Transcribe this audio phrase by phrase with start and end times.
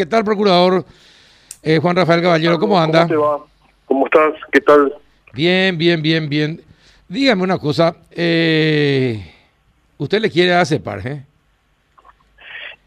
[0.00, 0.82] ¿Qué tal, procurador
[1.62, 2.58] eh, Juan Rafael Caballero?
[2.58, 3.00] ¿Cómo anda?
[3.00, 3.38] ¿Cómo te va?
[3.84, 4.32] ¿Cómo estás?
[4.50, 4.94] ¿Qué tal?
[5.34, 6.62] Bien, bien, bien, bien.
[7.06, 7.94] Dígame una cosa.
[8.10, 9.22] Eh,
[9.98, 11.26] ¿Usted le quiere a CEPAR, eh?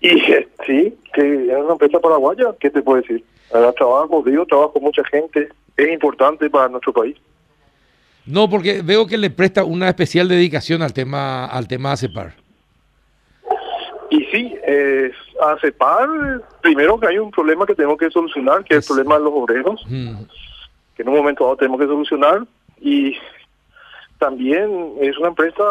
[0.02, 0.10] Y
[0.65, 3.24] sí, que es una empresa paraguaya, ¿qué te puedo decir?
[3.78, 7.16] trabajo, digo, trabajo con mucha gente, es importante para nuestro país.
[8.26, 12.34] No, porque veo que le presta una especial dedicación al tema al tema ACEPAR.
[14.10, 15.12] Y sí, eh,
[15.51, 19.23] ACEPAR, primero que hay un problema que tenemos que solucionar, que es, el problema de
[19.23, 20.23] los obreros, mm.
[20.95, 22.45] que en un momento dado tenemos que solucionar,
[22.79, 23.15] y
[24.17, 25.63] también es una empresa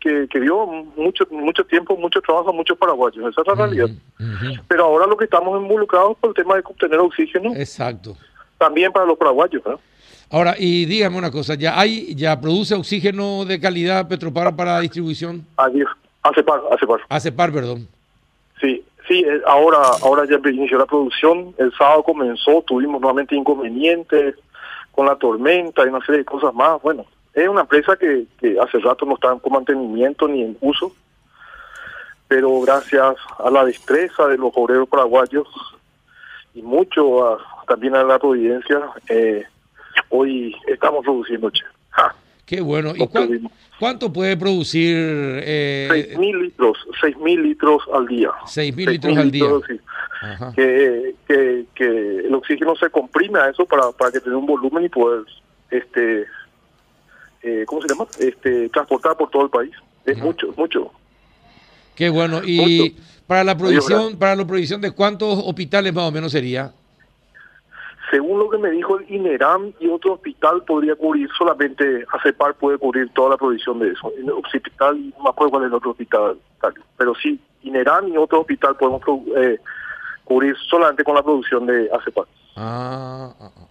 [0.00, 3.88] que, que dio mucho mucho tiempo, mucho trabajo a muchos paraguayos, esa es la realidad.
[4.68, 7.54] Pero ahora lo que estamos involucrados por el tema de obtener oxígeno.
[7.56, 8.16] Exacto.
[8.58, 9.62] También para los paraguayos.
[10.30, 15.46] Ahora, y dígame una cosa, ¿ya hay ya produce oxígeno de calidad Petropar para distribución?
[15.56, 15.88] Adiós.
[16.22, 17.00] ACEPAR, ACEPAR.
[17.08, 17.88] ACEPAR, perdón.
[19.06, 24.36] Sí, eh, ahora, ahora ya inició la producción, el sábado comenzó, tuvimos nuevamente inconvenientes
[24.92, 28.26] con la tormenta y una serie de cosas más, bueno, es una empresa que,
[28.60, 30.92] hace rato no está con mantenimiento ni en uso,
[32.28, 35.48] pero gracias a la destreza de los obreros paraguayos
[36.54, 39.44] y mucho también a la providencia, eh,
[40.08, 41.64] hoy estamos produciendo, che.
[42.46, 42.92] Qué bueno.
[42.94, 43.08] ¿Y
[43.78, 44.94] cuánto puede producir?
[44.96, 48.30] Eh, 6 mil litros, 6 mil litros al día.
[48.46, 49.46] 6 mil litros al día.
[50.54, 51.86] Que, que, que,
[52.26, 55.24] el oxígeno se comprime a eso para, para que tenga un volumen y poder
[55.70, 56.26] este
[57.44, 58.06] eh, ¿cómo se llama?
[58.18, 59.72] Este, transportar por todo el país.
[60.06, 60.90] Es mucho, mucho.
[61.94, 62.40] Qué bueno.
[62.44, 66.72] Y para la provisión, para la provisión de cuántos hospitales más o menos sería?
[68.14, 72.78] Según lo que me dijo el INERAM y otro hospital podría cubrir solamente, ACEPAR puede
[72.78, 74.12] cubrir toda la provisión de eso.
[74.16, 76.38] El hospital, no me acuerdo cuál es el otro hospital,
[76.96, 79.02] pero sí, INERAM y otro hospital podemos
[79.36, 79.58] eh,
[80.22, 82.26] cubrir solamente con la producción de ACEPAR.
[82.54, 83.66] Ah, ah, ah.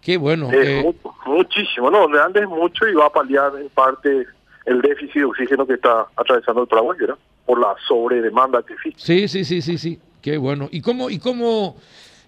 [0.00, 0.48] Qué bueno.
[0.50, 0.94] Eh.
[1.26, 4.26] muchísimo, no, realmente es mucho y va a paliar en parte
[4.64, 7.18] el déficit de oxígeno que está atravesando el Paraguay, ¿verdad?
[7.44, 9.02] Por la sobredemanda que existe.
[9.02, 10.00] Sí, sí, sí, sí, sí.
[10.22, 10.70] Qué bueno.
[10.70, 11.76] ¿Y cómo, y cómo,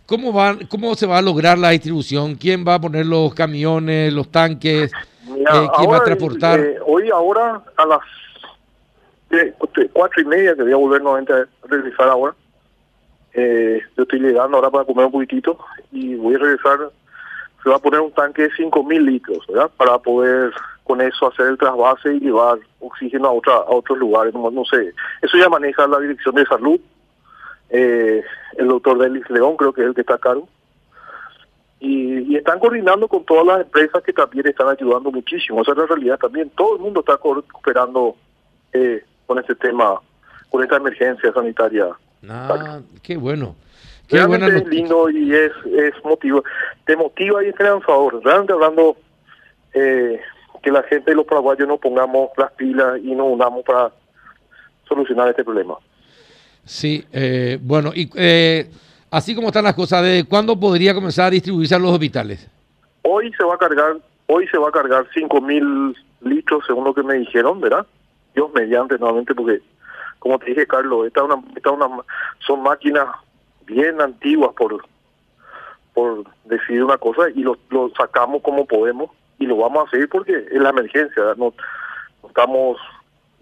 [0.06, 2.34] cómo, va, cómo se va a lograr la distribución?
[2.34, 4.92] ¿Quién va a poner los camiones, los tanques?
[4.92, 6.60] Eh, ¿Quién va a transportar?
[6.60, 8.00] Eh, hoy, ahora, a las
[9.92, 12.34] cuatro y media, que voy a volver nuevamente a regresar ahora.
[13.34, 15.58] yo estoy llegando ahora para comer un poquitito
[15.90, 16.90] y voy a regresar
[17.62, 19.70] se va a poner un tanque de 5.000 litros, ¿verdad?
[19.76, 20.52] Para poder
[20.84, 24.34] con eso hacer el trasvase y llevar oxígeno a, otra, a otros lugares.
[24.34, 24.92] No, no sé,
[25.22, 26.80] eso ya maneja la Dirección de Salud.
[27.74, 28.22] Eh,
[28.58, 30.46] el doctor Delis León creo que es el que está a cargo.
[31.80, 35.62] Y, están coordinando con todas las empresas que también están ayudando muchísimo.
[35.62, 36.50] Esa es la realidad también.
[36.50, 38.14] Todo el mundo está cooperando
[38.72, 40.00] eh, con este tema,
[40.50, 41.88] con esta emergencia sanitaria.
[42.28, 43.56] Ah, qué bueno.
[44.08, 46.44] Realmente es lindo y es, es motivo,
[46.84, 48.22] te motiva y es esperanzador.
[48.22, 48.96] Realmente hablando
[49.72, 50.20] eh,
[50.62, 53.90] que la gente de los paraguayos nos pongamos las pilas y nos unamos para
[54.86, 55.78] solucionar este problema.
[56.64, 58.70] Sí, eh, bueno, y eh,
[59.10, 62.48] así como están las cosas, ¿de cuándo podría comenzar a distribuirse a los hospitales?
[63.02, 63.96] Hoy se va a cargar,
[64.28, 67.86] hoy se va a cargar 5 mil litros según lo que me dijeron, ¿verdad?
[68.34, 69.60] Dios mediante nuevamente porque
[70.18, 71.88] como te dije Carlos, esta una, esta una
[72.46, 73.08] son máquinas
[73.66, 74.84] bien antiguas por
[75.94, 80.08] por decidir una cosa y lo, lo sacamos como podemos y lo vamos a seguir
[80.08, 81.52] porque es la emergencia no,
[82.26, 82.78] estamos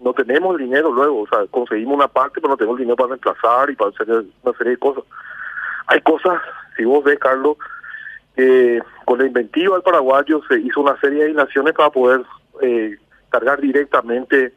[0.01, 3.69] no tenemos dinero luego o sea conseguimos una parte pero no tenemos dinero para reemplazar
[3.69, 5.03] y para hacer una serie de cosas
[5.87, 6.41] hay cosas
[6.75, 7.57] si vos ves Carlos
[8.35, 12.23] que con la inventiva del paraguayo se hizo una serie de naciones para poder
[12.61, 12.97] eh,
[13.29, 14.53] cargar directamente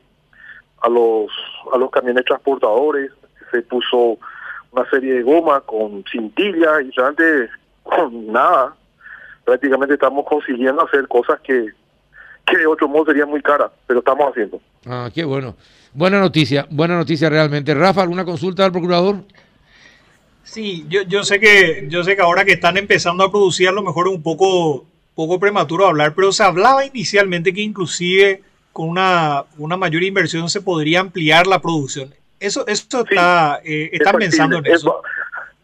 [0.81, 1.31] a los
[1.73, 3.11] a los camiones transportadores
[3.51, 4.19] se puso
[4.73, 7.51] una serie de goma con cintilla y realmente
[7.83, 8.75] con nada.
[9.45, 11.73] Prácticamente estamos consiguiendo hacer cosas que,
[12.47, 14.61] que de otro modo serían muy caras, pero estamos haciendo.
[14.87, 15.57] Ah, qué bueno.
[15.93, 17.75] Buena noticia, buena noticia realmente.
[17.75, 19.17] Rafa, ¿alguna consulta al procurador?
[20.43, 23.73] Sí, yo, yo sé que yo sé que ahora que están empezando a producir a
[23.73, 24.85] lo mejor es un poco
[25.15, 28.43] poco prematuro hablar, pero se hablaba inicialmente que inclusive
[28.73, 32.13] con una, una mayor inversión se podría ampliar la producción.
[32.41, 35.03] Eso, eso está, eh, están pensando en eso.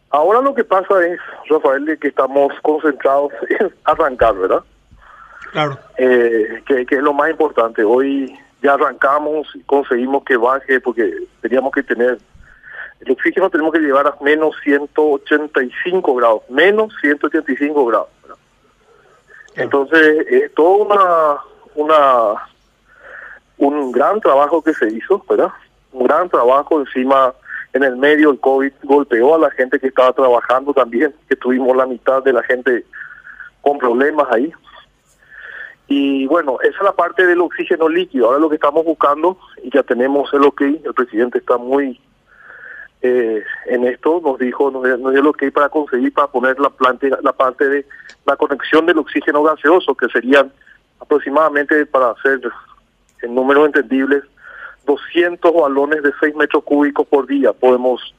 [0.09, 1.19] Ahora lo que pasa es,
[1.49, 4.63] Rafael, que estamos concentrados en arrancar, ¿verdad?
[5.51, 5.77] Claro.
[5.97, 7.83] Eh, que, que, es lo más importante.
[7.83, 12.17] Hoy ya arrancamos y conseguimos que baje porque teníamos que tener
[13.01, 18.09] el oxígeno tenemos que llevar a menos 185 grados, menos 185 grados.
[19.55, 21.37] Entonces, es todo una,
[21.73, 22.47] una,
[23.57, 25.51] un gran trabajo que se hizo, ¿verdad?
[25.91, 27.33] un gran trabajo encima
[27.73, 31.75] en el medio el COVID golpeó a la gente que estaba trabajando también, que tuvimos
[31.75, 32.85] la mitad de la gente
[33.61, 34.51] con problemas ahí.
[35.93, 38.27] Y bueno, esa es la parte del oxígeno líquido.
[38.27, 41.99] Ahora lo que estamos buscando, y ya tenemos el ok, el presidente está muy
[43.01, 47.07] eh, en esto, nos dijo, nos, dio el ok para conseguir, para poner la, planta,
[47.21, 47.85] la parte de
[48.25, 50.53] la conexión del oxígeno gaseoso, que serían
[51.01, 52.39] aproximadamente, para hacer
[53.21, 54.23] en números entendibles,
[54.85, 58.15] 200 balones de 6 metros cúbicos por día podemos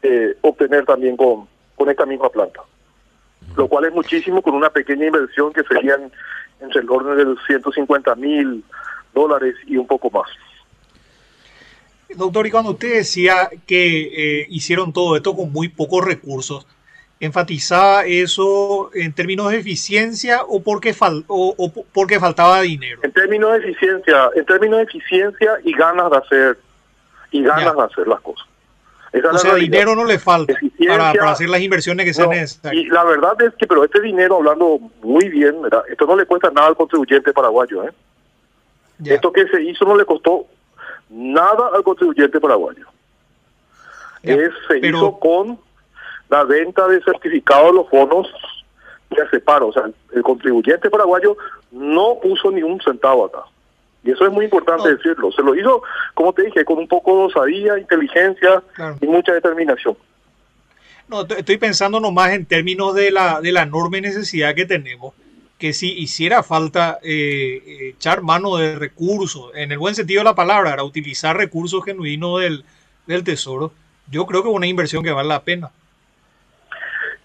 [0.00, 1.46] eh, obtener también con,
[1.76, 2.62] con esta misma planta.
[3.58, 6.10] Lo cual es muchísimo con una pequeña inversión que serían
[6.60, 8.64] entre el orden de los 150 mil
[9.12, 10.28] dólares y un poco más.
[12.16, 16.66] Doctor, y cuando usted decía que eh, hicieron todo esto con muy pocos recursos,
[17.18, 23.00] ¿enfatizaba eso en términos de eficiencia o porque, fal o, porque faltaba dinero?
[23.02, 26.58] En términos de eficiencia, en términos de eficiencia y ganas de hacer
[27.30, 28.46] y ganas de hacer las cosas.
[29.22, 30.54] O sea, dinero no le falta
[30.86, 32.84] para, para, hacer las inversiones que sean necesarias.
[32.84, 35.56] Y la verdad es que, pero este dinero, hablando muy bien,
[35.88, 37.84] esto no le cuesta nada al contribuyente paraguayo.
[37.84, 37.92] ¿eh?
[39.04, 40.46] Esto que se hizo no le costó
[41.08, 42.86] nada al contribuyente paraguayo.
[44.22, 45.58] es, se hizo con
[46.28, 48.28] la venta de certificados de los bonos
[49.10, 49.68] de separo.
[49.68, 51.36] O sea, el contribuyente paraguayo
[51.70, 53.44] no puso ni un centavo acá.
[54.04, 55.32] Y eso es muy importante decirlo.
[55.32, 58.62] Se lo hizo, como te dije, con un poco de osadía, inteligencia
[59.00, 59.96] y mucha determinación.
[61.08, 65.14] No, estoy pensando nomás en términos de la, de la enorme necesidad que tenemos,
[65.58, 70.34] que si hiciera falta eh, echar mano de recursos, en el buen sentido de la
[70.34, 72.64] palabra, era utilizar recursos genuinos del,
[73.06, 73.72] del tesoro,
[74.10, 75.70] yo creo que es una inversión que vale la pena.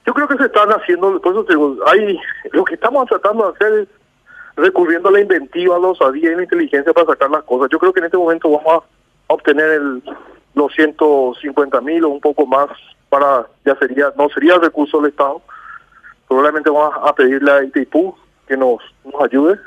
[0.05, 2.17] Yo creo que se están haciendo, por eso digo, hay,
[2.51, 3.87] lo que estamos tratando de hacer es
[4.59, 7.69] recurriendo a la inventiva, a la osadía y la inteligencia para sacar las cosas.
[7.71, 8.83] Yo creo que en este momento vamos
[9.27, 10.03] a obtener el,
[10.55, 12.69] los 150 mil o un poco más
[13.09, 15.41] para, ya sería, no sería el recurso del Estado.
[16.27, 18.15] Probablemente vamos a pedirle a ITIPU
[18.47, 19.59] que nos, nos ayude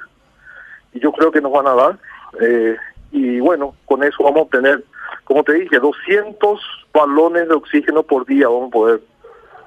[0.92, 1.98] y yo creo que nos van a dar.
[2.40, 2.76] Eh,
[3.10, 4.84] y bueno, con eso vamos a obtener,
[5.24, 6.60] como te dije, 200
[6.92, 9.00] balones de oxígeno por día vamos a poder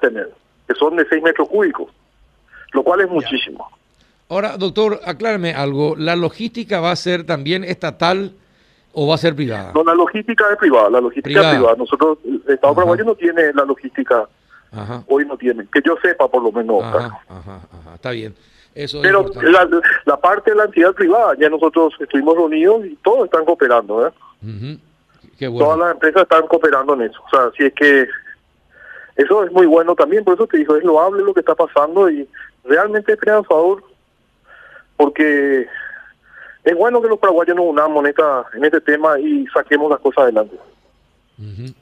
[0.01, 0.31] tener,
[0.67, 1.91] que son de 6 metros cúbicos,
[2.71, 3.69] lo cual es muchísimo.
[4.27, 5.95] Ahora, doctor, aclárame algo.
[5.95, 8.33] ¿La logística va a ser también estatal
[8.93, 9.71] o va a ser privada?
[9.75, 10.89] No, la logística es privada.
[10.89, 11.75] La logística es privada.
[11.77, 14.27] Nosotros, el Estado paraguayo no tiene la logística.
[15.07, 15.67] Hoy no tiene.
[15.71, 16.83] Que yo sepa, por lo menos.
[16.83, 17.95] Ajá, ajá, ajá.
[17.95, 18.35] Está bien.
[18.73, 19.69] Eso Pero la,
[20.03, 24.11] la, parte de la entidad privada, ya nosotros estuvimos reunidos y todos están cooperando.
[25.39, 25.65] Qué bueno.
[25.65, 27.21] Todas las empresas están cooperando en eso.
[27.25, 28.05] O sea, si es que
[29.15, 30.25] eso es muy bueno también.
[30.25, 32.27] Por eso te digo, es loable lo que está pasando y
[32.65, 33.81] realmente es favor
[34.97, 35.67] porque
[36.63, 39.99] es bueno que los paraguayos nos unamos en, esta, en este tema y saquemos las
[39.99, 40.57] cosas adelante.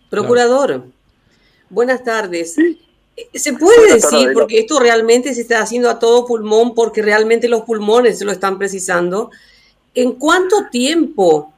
[0.10, 0.84] Procurador,
[1.70, 2.56] buenas tardes.
[3.34, 7.62] ¿Se puede decir, porque esto realmente se está haciendo a todo pulmón, porque realmente los
[7.62, 9.30] pulmones se lo están precisando,
[9.94, 11.54] ¿en cuánto tiempo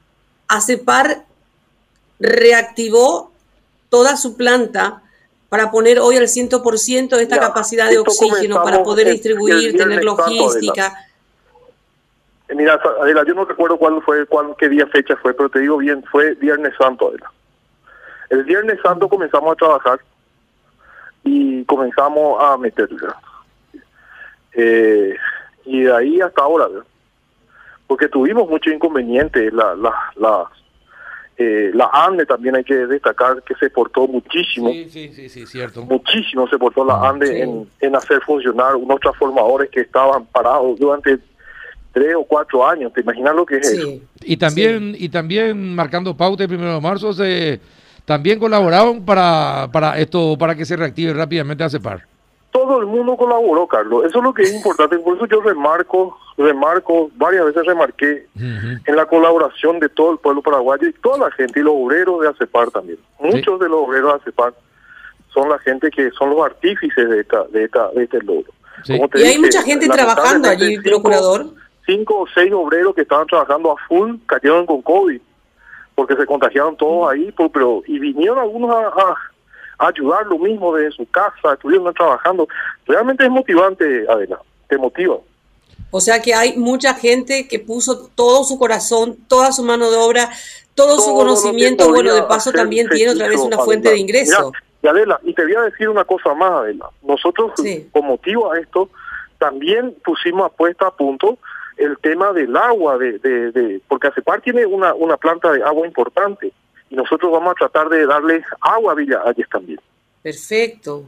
[0.48, 1.24] ACEPAR
[2.20, 3.32] reactivó
[3.88, 5.02] toda su planta
[5.48, 10.94] para poner hoy al 100% de esta capacidad de oxígeno, para poder distribuir, tener logística?
[12.48, 15.60] Eh, mira, Adela, yo no recuerdo cuándo fue, cuándo, qué día fecha fue, pero te
[15.60, 17.30] digo bien, fue Viernes Santo, Adela.
[18.30, 20.00] El Viernes Santo comenzamos a trabajar
[21.24, 23.08] y comenzamos a meterle.
[24.52, 25.14] Eh,
[25.64, 26.68] y de ahí hasta ahora,
[27.86, 29.52] porque tuvimos muchos inconvenientes.
[29.52, 30.50] La, la, la,
[31.36, 34.70] eh, la ANDE también hay que destacar que se portó muchísimo.
[34.70, 35.82] Sí, sí, sí, cierto.
[35.82, 41.18] Muchísimo se portó la ANDE en, en hacer funcionar unos transformadores que estaban parados durante
[41.96, 42.92] tres o cuatro años.
[42.92, 43.88] ¿Te imaginas lo que es eso?
[44.22, 47.58] Y también, y también marcando pauta el primero de marzo, se
[48.04, 52.02] también colaboraron para, para esto, para que se reactive rápidamente a CEPAR.
[52.50, 54.04] Todo el mundo colaboró, Carlos.
[54.04, 54.98] Eso es lo que es importante.
[54.98, 60.42] Por eso yo remarco, remarco, varias veces remarqué en la colaboración de todo el pueblo
[60.42, 62.98] paraguayo y toda la gente, y los obreros de ACEPAR también.
[63.18, 64.52] Muchos de los obreros de ACEPAR
[65.32, 68.52] son la gente que son los artífices de esta, de esta, de este logro.
[68.86, 71.46] y hay mucha gente trabajando allí, procurador
[71.86, 75.20] cinco o seis obreros que estaban trabajando a full cayeron con COVID,
[75.94, 79.14] porque se contagiaron todos ahí, pues, pero y vinieron algunos a,
[79.78, 82.48] ayudar lo mismo de su casa, estuvieron trabajando.
[82.86, 85.18] Realmente es motivante, Adela, te motiva.
[85.90, 89.98] O sea que hay mucha gente que puso todo su corazón, toda su mano de
[89.98, 90.30] obra,
[90.74, 94.52] todo, su conocimiento, bueno, de paso también tiene otra vez una fuente de ingreso.
[94.82, 96.90] y Adela, y te voy a decir una cosa más, Adela.
[97.02, 97.52] Nosotros,
[97.92, 98.90] con motivo a esto,
[99.38, 101.38] también pusimos apuesta a punto
[101.76, 105.86] el tema del agua, de, de, de porque ACEPAR tiene una, una planta de agua
[105.86, 106.52] importante
[106.88, 109.80] y nosotros vamos a tratar de darle agua a Villa Ayes también.
[110.22, 111.04] Perfecto.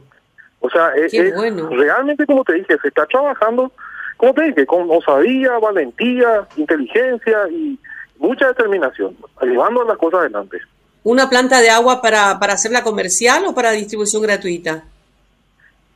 [0.59, 3.71] O sea, es, realmente, como te dije, se está trabajando,
[4.17, 7.79] como te dije, con osadía, valentía, inteligencia y
[8.17, 10.57] mucha determinación, llevando las cosas adelante.
[11.03, 14.83] ¿Una planta de agua para, para hacerla comercial o para distribución gratuita?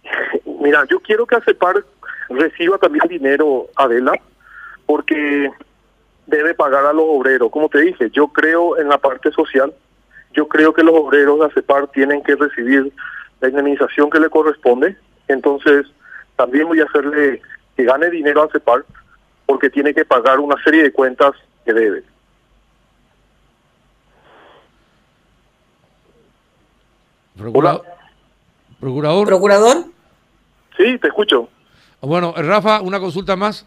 [0.61, 1.83] Mira, yo quiero que ACEPAR
[2.29, 4.13] reciba también dinero, Adela,
[4.93, 5.49] porque
[6.27, 7.49] debe pagar a los obreros.
[7.49, 9.73] Como te dije, yo creo en la parte social,
[10.33, 12.93] yo creo que los obreros de ACEPAR tienen que recibir
[13.41, 14.95] la indemnización que le corresponde,
[15.27, 15.87] entonces
[16.35, 17.41] también voy a hacerle
[17.75, 18.85] que gane dinero a ACEPAR
[19.47, 21.31] porque tiene que pagar una serie de cuentas
[21.65, 22.03] que debe.
[27.35, 27.83] Procurador.
[28.79, 29.25] Procurador.
[29.25, 29.85] Procurador.
[30.77, 31.49] Sí, te escucho.
[31.99, 33.65] Bueno, Rafa, una consulta más.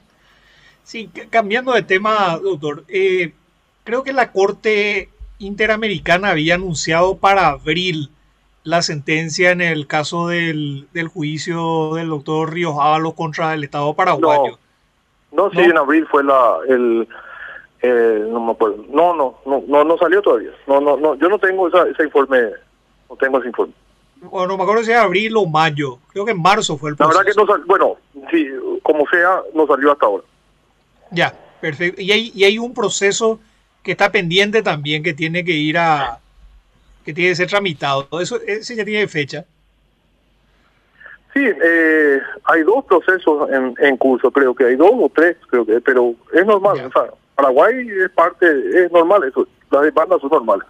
[0.87, 2.85] Sí, cambiando de tema, doctor.
[2.87, 3.33] Eh,
[3.83, 5.09] creo que la Corte
[5.40, 8.09] Interamericana había anunciado para abril
[8.62, 14.61] la sentencia en el caso del, juicio del doctor Ríos Ábalos contra el Estado paraguayo.
[15.33, 17.09] No, sí, en abril fue la el
[17.83, 18.85] no me acuerdo.
[18.88, 20.52] No, no, no, no, salió todavía.
[20.69, 22.43] No, no, no, yo no tengo ese informe,
[23.11, 23.73] no tengo ese informe.
[24.21, 25.99] Bueno, no me acuerdo si era abril o mayo.
[26.12, 27.19] Creo que en marzo fue el proceso.
[27.19, 27.97] La verdad que no salió, bueno,
[28.31, 28.49] sí,
[28.85, 30.23] como sea, no salió hasta ahora.
[31.11, 32.01] Ya, perfecto.
[32.01, 33.41] Y hay, y hay un proceso
[33.83, 36.19] que está pendiente también que tiene que ir a,
[37.05, 38.09] que tiene que ser tramitado.
[38.21, 39.45] Eso, ese ya tiene fecha.
[41.33, 45.65] Sí, eh, hay dos procesos en, en, curso, creo que hay dos o tres, creo
[45.65, 46.87] que, pero es normal.
[46.87, 50.67] O sea, Paraguay es parte, es normal eso, las demandas son normales.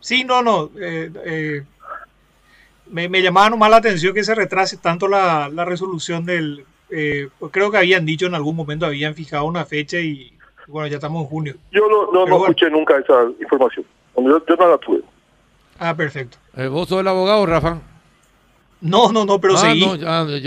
[0.00, 0.70] Sí, no, no.
[0.78, 1.62] Eh, eh,
[2.90, 6.64] me, me, llamaba nomás la atención que se retrase tanto la, la resolución del...
[6.90, 10.32] Eh, pues creo que habían dicho en algún momento, habían fijado una fecha y
[10.66, 11.54] bueno, ya estamos en junio.
[11.72, 13.84] Yo no, no, escuché nunca esa información.
[14.16, 15.02] Yo, yo no la tuve.
[15.78, 16.38] Ah, perfecto.
[16.70, 17.78] ¿Vos sos el abogado, Rafa?
[18.80, 19.82] No, no, no, pero ah, seguí,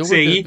[0.06, 0.44] seguí,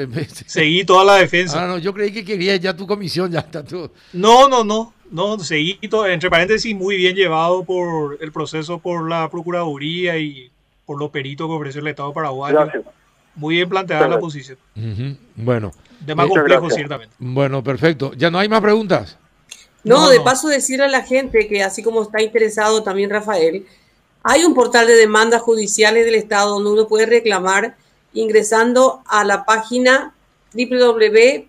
[0.46, 1.64] seguí, toda la defensa.
[1.64, 3.90] Ah, no, yo creí que querías ya tu comisión, ya está todo.
[4.14, 9.08] No, no, no, no, seguí, todo, entre paréntesis, muy bien llevado por el proceso por
[9.08, 10.50] la Procuraduría y
[10.86, 12.60] por los peritos que ofreció el Estado paraguayo.
[12.60, 12.84] Gracias.
[13.36, 14.58] Muy bien planteada la posición.
[15.34, 15.72] Bueno.
[16.00, 17.14] De más complejo, ciertamente.
[17.18, 18.12] Bueno, perfecto.
[18.14, 19.16] ¿Ya no hay más preguntas?
[19.84, 23.66] No, de paso decir a la gente que así como está interesado también Rafael,
[24.22, 27.76] hay un portal de demandas judiciales del Estado donde uno puede reclamar
[28.14, 30.14] ingresando a la página
[30.54, 31.48] www.pgr.gov.py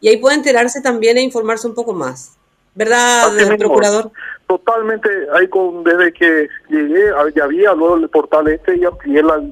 [0.00, 2.32] y ahí puede enterarse también e informarse un poco más.
[2.74, 4.12] ¿Verdad, procurador?
[4.52, 9.42] Totalmente, ahí con, desde que llegué, ya había luego el portal este y amplié la,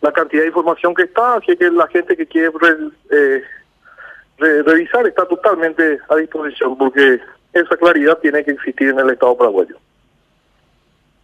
[0.00, 2.50] la cantidad de información que está, así que la gente que quiere
[3.10, 3.42] eh,
[4.38, 7.20] revisar está totalmente a disposición, porque
[7.52, 9.76] esa claridad tiene que existir en el Estado paraguayo.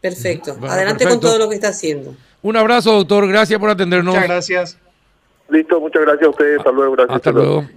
[0.00, 2.14] Perfecto, adelante con todo lo que está haciendo.
[2.42, 4.14] Un abrazo, doctor, gracias por atendernos.
[4.14, 4.78] Muchas gracias.
[5.49, 7.16] Listo, muchas gracias a ustedes, hasta luego, gracias.
[7.16, 7.68] Hasta luego.